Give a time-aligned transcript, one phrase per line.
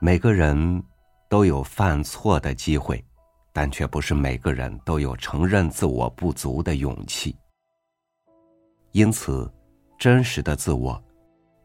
[0.00, 0.82] 每个人
[1.28, 3.02] 都有犯错的机会，
[3.52, 7.36] 但却不是每个人都有承认自我不足的勇气。
[8.92, 9.50] 因此，
[9.98, 11.02] 真实的自我，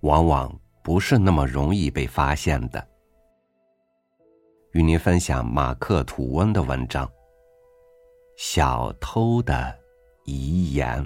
[0.00, 0.52] 往往
[0.82, 2.86] 不是那么容易被发现的。
[4.72, 7.06] 与您分享马克·吐温的文章
[8.36, 9.78] 《小偷的
[10.24, 11.02] 遗言》。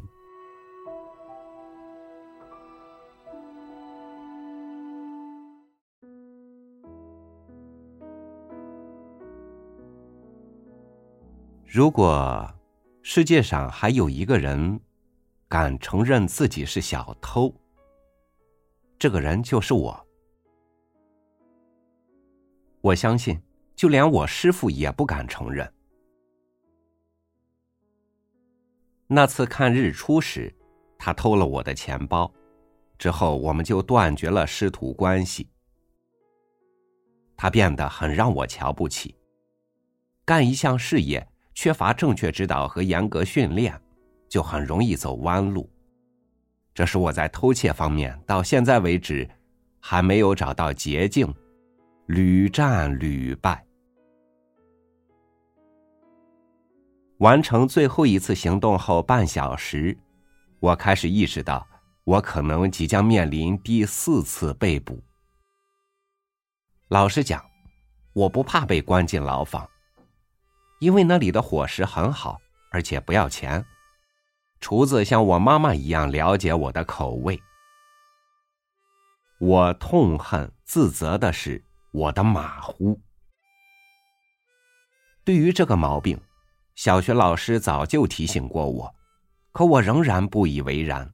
[11.71, 12.51] 如果
[13.03, 14.81] 世界上还有一个人
[15.49, 17.55] 敢承认自己是小偷，
[18.99, 20.07] 这个人就是我。
[22.81, 23.39] 我相信，
[23.77, 25.71] 就连我师傅也不敢承认。
[29.07, 30.51] 那次看日出时，
[30.99, 32.33] 他偷了我的钱包，
[32.97, 35.47] 之后我们就断绝了师徒关系。
[37.37, 39.15] 他变得很让我瞧不起，
[40.25, 41.29] 干一项事业。
[41.61, 43.77] 缺乏正确指导和严格训练，
[44.29, 45.69] 就很容易走弯路。
[46.73, 49.29] 这是我在偷窃方面到现在为止
[49.81, 51.35] 还没有找到捷径，
[52.07, 53.67] 屡战屡败。
[57.17, 59.99] 完成最后一次行动后半小时，
[60.61, 61.67] 我开始意识到
[62.05, 65.03] 我可能即将面临第四次被捕。
[66.87, 67.45] 老实讲，
[68.13, 69.69] 我不怕被关进牢房。
[70.79, 72.39] 因为那里的伙食很好，
[72.71, 73.65] 而且不要钱。
[74.61, 77.41] 厨子像我妈妈一样了解我的口味。
[79.41, 81.63] 我痛恨、自责的是
[81.93, 83.01] 我的马虎。
[85.25, 86.21] 对于这个毛病，
[86.75, 88.95] 小学老师早就提醒过我，
[89.53, 91.13] 可我仍然不以为然。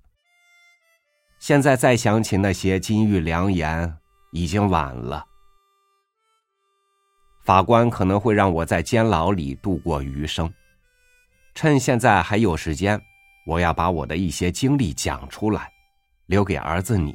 [1.39, 3.99] 现在再想起那些金玉良言，
[4.33, 5.27] 已经晚了。
[7.45, 10.53] 法官可能会让我在监牢里度过余生。
[11.55, 13.01] 趁现在还有时间，
[13.47, 15.71] 我要把我的一些经历讲出来，
[16.27, 17.15] 留给儿子你。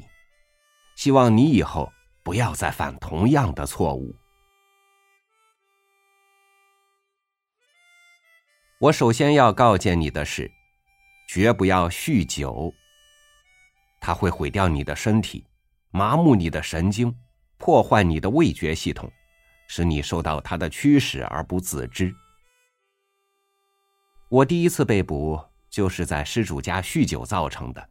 [0.94, 1.92] 希望你以后
[2.22, 4.14] 不要再犯同样的错误。
[8.78, 10.50] 我首先要告诫你的是，
[11.28, 12.72] 绝不要酗酒。
[14.00, 15.44] 它会毁掉你的身体，
[15.90, 17.14] 麻木你的神经，
[17.58, 19.10] 破坏你的味觉系统。
[19.72, 22.12] 使你受到他的驱使而不自知。
[24.28, 27.88] 我第一次被捕就是在失主家酗酒造成的。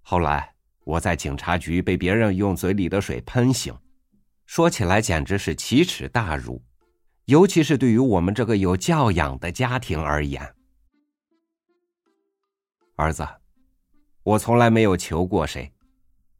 [0.00, 3.72] 后来我在警察局被别人用嘴里的水喷醒，
[4.44, 6.60] 说起来简直是奇耻大辱，
[7.26, 10.42] 尤其是对于我们这个有教养的家庭而言。
[12.96, 13.24] 儿子，
[14.24, 15.72] 我从来没有求过谁，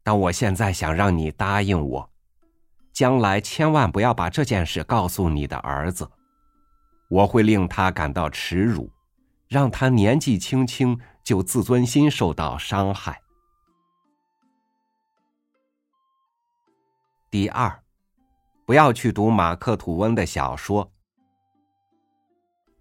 [0.03, 2.12] 但我现在想让你答应我。
[2.93, 6.07] 将来千万不要把这件事告诉你的儿子，
[7.09, 8.91] 我会令他感到耻辱，
[9.47, 13.19] 让他年纪轻轻就自尊心受到伤害。
[17.31, 17.81] 第二，
[18.63, 20.91] 不要去读马克·吐温的小说。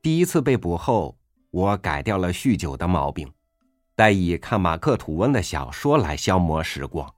[0.03, 1.17] 第一次被捕后，
[1.51, 3.33] 我改掉了酗酒的毛病，
[3.97, 7.11] 代以看马克·吐温的小说来消磨时光。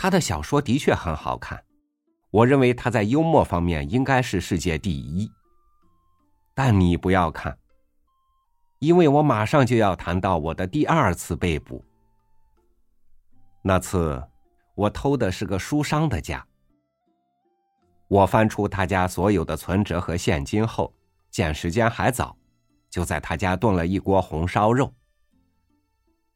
[0.00, 1.60] 他的小说的确很好看，
[2.30, 5.28] 我认为他在幽默方面应该是世界第一。
[6.54, 7.58] 但你不要看，
[8.78, 11.84] 因为我马上就要谈到我的第二次被捕。
[13.60, 14.22] 那次
[14.76, 16.46] 我偷的是个书商的家，
[18.06, 20.94] 我翻出他家所有的存折和现金后，
[21.28, 22.36] 见时间还早，
[22.88, 24.94] 就在他家炖了一锅红烧肉。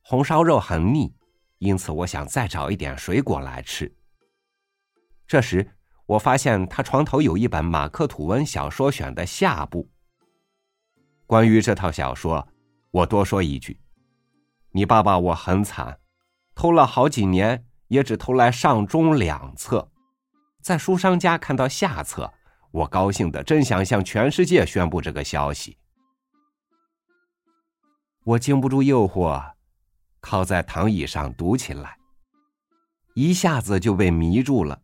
[0.02, 1.14] 红烧肉很腻。
[1.62, 3.94] 因此，我想再找一点水果来吃。
[5.28, 9.88] 这时，我发现他床头有一本马克·吐温小说选的下部。
[11.24, 12.48] 关于这套小说，
[12.90, 13.78] 我多说一句：
[14.72, 16.00] 你爸爸我很惨，
[16.56, 19.88] 偷了好几年，也只偷来上中两册。
[20.60, 22.32] 在书商家看到下册，
[22.72, 25.78] 我高兴的真想向全世界宣布这个消息。
[28.24, 29.52] 我经不住诱惑。
[30.22, 31.98] 靠在躺椅上读起来，
[33.14, 34.80] 一下子就被迷住了。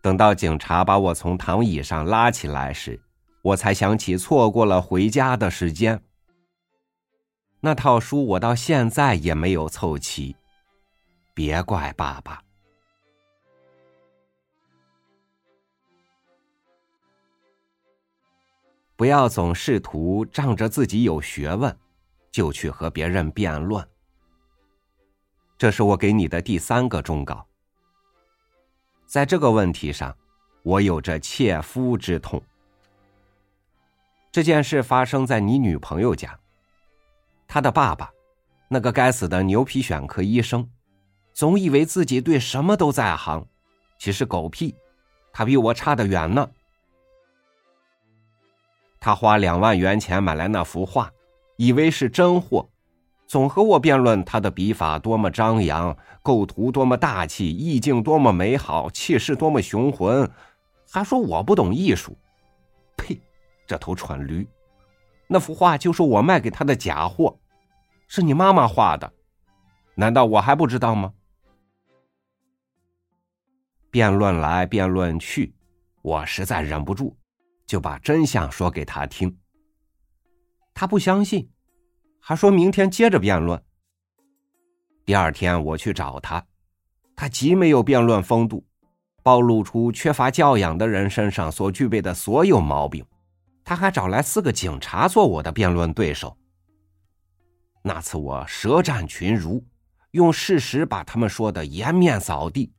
[0.00, 3.02] 等到警察把我从躺椅上拉起来时，
[3.42, 6.00] 我才想起错过了回家的时间。
[7.60, 10.36] 那套书我到现在也没有凑齐，
[11.32, 12.42] 别怪爸爸。
[18.96, 21.74] 不要总试图仗着自己有学问，
[22.30, 23.84] 就去和别人辩论。
[25.64, 27.42] 这是我给你的第三个忠告。
[29.06, 30.14] 在这个问题上，
[30.62, 32.42] 我有着切肤之痛。
[34.30, 36.38] 这件事发生在你女朋友家。
[37.48, 38.12] 他的爸爸，
[38.68, 40.68] 那个该死的牛皮癣科医生，
[41.32, 43.42] 总以为自己对什么都在行，
[43.98, 44.76] 其实狗屁，
[45.32, 46.46] 他比我差得远呢。
[49.00, 51.10] 他花两万元钱买来那幅画，
[51.56, 52.68] 以为是真货，
[53.26, 60.30] 总和我辩论他的笔法多么张扬，构图多么大气，意境多么美好，气势多么雄浑，
[60.90, 62.16] 还说我不懂艺术。
[62.96, 63.20] 呸！
[63.66, 64.46] 这头蠢驴！
[65.26, 67.38] 那幅画就是我卖给他的假货，
[68.06, 69.12] 是你妈妈画的，
[69.94, 71.12] 难道我还不知道吗？
[73.90, 75.54] 辩论来辩论去，
[76.02, 77.16] 我实在忍不住。
[77.66, 79.38] 就把真相说给他听，
[80.74, 81.50] 他不相信，
[82.26, 83.62] 还说明天接着辩论。
[85.04, 86.42] 第二天我去找他，
[87.14, 88.64] 他极没有辩论风度，
[89.22, 93.04] 暴露出缺乏教养的人身上所具备的所有毛病。
[93.62, 96.34] 他还找来四个警察做我的辩论对手。
[97.82, 99.62] 那次我舌战群儒，
[100.12, 102.72] 用事实把他们说的颜面扫地，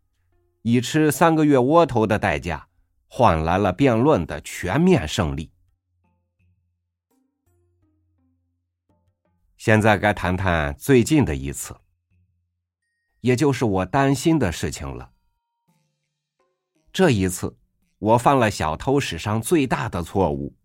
[0.64, 2.66] 以吃三个月窝头的代价。
[3.08, 5.52] 换来了辩论的全面胜利。
[9.66, 11.76] 现在该谈谈最近的一次，
[13.22, 15.10] 也就是我担心的事情了。
[16.94, 17.58] 这一次，
[17.98, 20.56] 我犯了小偷史上最大的错误，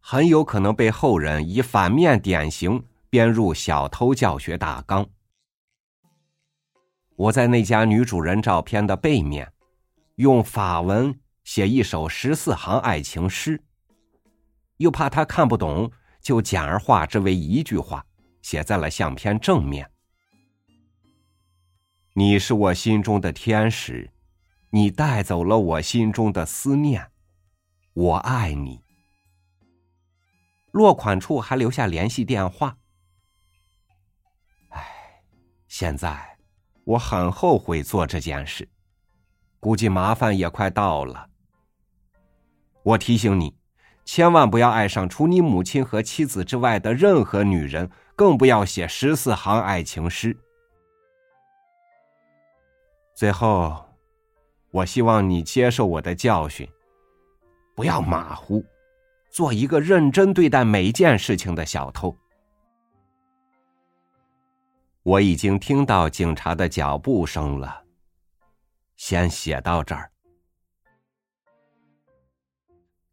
[0.00, 5.08] 很有可能被后人以反面典型编入小偷教学大纲。
[7.14, 9.52] 我在那家女主人照片的背面，
[10.16, 11.16] 用法文。
[11.44, 13.62] 写一首十四行爱情诗，
[14.78, 18.04] 又怕他看不懂，就简而化之为一句话，
[18.48, 19.90] 写在了相片正面。
[22.14, 24.10] 你是我心中的天使，
[24.70, 27.10] 你带走了我心中的思念，
[27.92, 28.82] 我爱你。
[30.70, 32.78] 落款处还留下联系电话。
[34.70, 34.82] 唉，
[35.66, 36.38] 现在
[36.84, 38.66] 我很后悔做这件事，
[39.60, 41.28] 估计麻烦也快到了。
[42.82, 43.54] 我提醒你，
[44.06, 50.36] 千万不要爱上除你母亲和妻子之外的任何女人，更不要写十四行爱情诗。
[53.14, 53.84] 最后，
[54.72, 56.68] 我希望你接受我的教训，
[57.76, 58.64] 不要马虎，
[59.30, 62.12] 做一个认真对待每件事情的小偷。
[65.04, 67.84] 我已经听到警察的脚步声了，
[68.96, 70.10] 先写到这儿。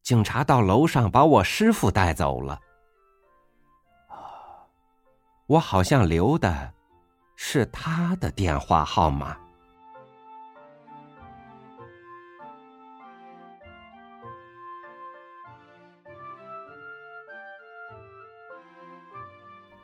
[0.01, 2.59] 警察到楼上把我师傅带走了。
[5.47, 6.73] 我好像留的
[7.35, 9.37] 是他的电话号码。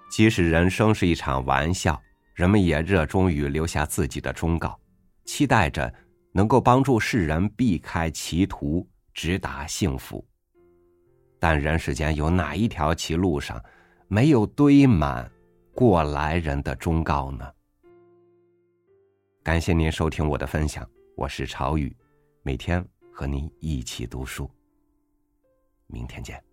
[0.09, 2.01] 即使人生是一场玩笑，
[2.33, 4.77] 人们也热衷于留下自己的忠告，
[5.25, 5.93] 期待着
[6.33, 8.87] 能够帮助世人避开歧途。
[9.13, 10.25] 直达幸福。
[11.37, 13.61] 但人世间有哪一条歧路上，
[14.07, 15.29] 没有堆满
[15.73, 17.49] 过来人的忠告呢？
[19.41, 21.95] 感谢您收听我的分享，我是朝雨，
[22.43, 24.49] 每天和您一起读书。
[25.87, 26.50] 明天见。